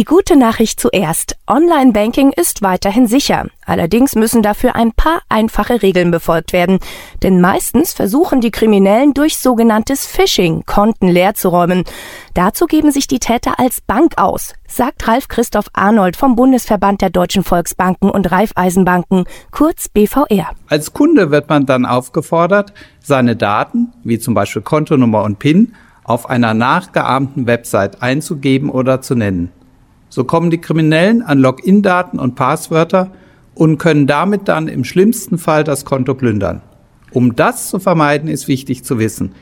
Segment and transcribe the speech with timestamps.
[0.00, 1.36] Die gute Nachricht zuerst.
[1.46, 3.48] Online-Banking ist weiterhin sicher.
[3.66, 6.78] Allerdings müssen dafür ein paar einfache Regeln befolgt werden.
[7.22, 11.84] Denn meistens versuchen die Kriminellen durch sogenanntes Phishing Konten leer zu räumen.
[12.32, 17.10] Dazu geben sich die Täter als Bank aus, sagt Ralf Christoph Arnold vom Bundesverband der
[17.10, 20.52] Deutschen Volksbanken und Raiffeisenbanken, kurz BVR.
[20.68, 25.74] Als Kunde wird man dann aufgefordert, seine Daten, wie zum Beispiel Kontonummer und PIN,
[26.04, 29.52] auf einer nachgeahmten Website einzugeben oder zu nennen.
[30.10, 33.12] So kommen die Kriminellen an Login-Daten und Passwörter
[33.54, 36.60] und können damit dann im schlimmsten Fall das Konto plündern.
[37.12, 39.32] Um das zu vermeiden, ist wichtig zu wissen,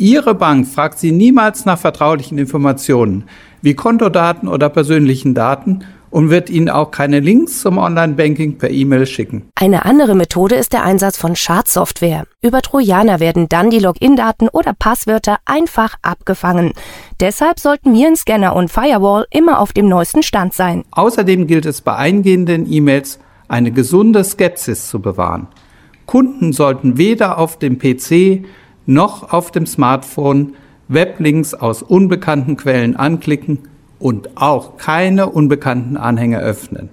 [0.00, 3.24] Ihre Bank fragt Sie niemals nach vertraulichen Informationen
[3.62, 5.80] wie Kontodaten oder persönlichen Daten
[6.10, 9.50] und wird Ihnen auch keine Links zum Online-Banking per E-Mail schicken.
[9.54, 12.26] Eine andere Methode ist der Einsatz von Schadsoftware.
[12.42, 16.72] Über Trojaner werden dann die Login-Daten oder Passwörter einfach abgefangen.
[17.20, 20.84] Deshalb sollten Virenscanner und Firewall immer auf dem neuesten Stand sein.
[20.90, 25.48] Außerdem gilt es bei eingehenden E-Mails eine gesunde Skepsis zu bewahren.
[26.06, 28.44] Kunden sollten weder auf dem PC
[28.86, 30.54] noch auf dem Smartphone
[30.88, 36.90] Weblinks aus unbekannten Quellen anklicken und auch keine unbekannten Anhänge öffnen.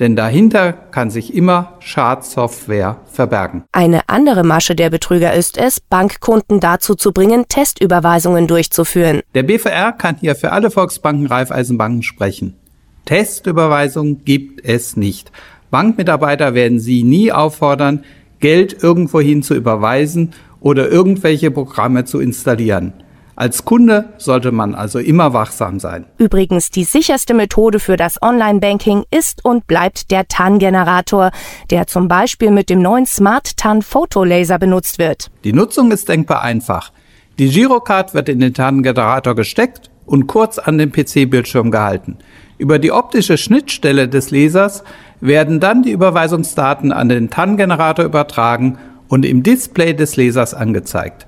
[0.00, 3.62] Denn dahinter kann sich immer Schadsoftware verbergen.
[3.70, 9.20] Eine andere Masche der Betrüger ist es, Bankkunden dazu zu bringen, Testüberweisungen durchzuführen.
[9.34, 12.56] Der BVR kann hier für alle Volksbanken, Raiffeisenbanken sprechen.
[13.04, 15.30] Testüberweisungen gibt es nicht.
[15.70, 18.04] Bankmitarbeiter werden Sie nie auffordern,
[18.40, 22.92] Geld irgendwohin zu überweisen oder irgendwelche Programme zu installieren.
[23.36, 26.04] Als Kunde sollte man also immer wachsam sein.
[26.18, 31.32] Übrigens, die sicherste Methode für das Online-Banking ist und bleibt der TAN-Generator,
[31.70, 35.30] der zum Beispiel mit dem neuen Smart TAN Photolaser benutzt wird.
[35.42, 36.92] Die Nutzung ist denkbar einfach.
[37.38, 42.18] Die Girocard wird in den TAN-Generator gesteckt und kurz an den PC-Bildschirm gehalten.
[42.58, 44.84] Über die optische Schnittstelle des Lesers
[45.20, 51.26] werden dann die Überweisungsdaten an den TAN-Generator übertragen und im Display des Lesers angezeigt.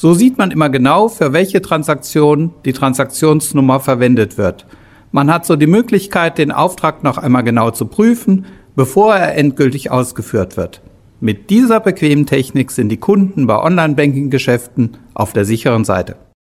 [0.00, 4.64] So sieht man immer genau, für welche Transaktion die Transaktionsnummer verwendet wird.
[5.10, 9.90] Man hat so die Möglichkeit, den Auftrag noch einmal genau zu prüfen, bevor er endgültig
[9.90, 10.82] ausgeführt wird.
[11.18, 16.14] Mit dieser bequemen Technik sind die Kunden bei Online-Banking-Geschäften auf der sicheren Seite.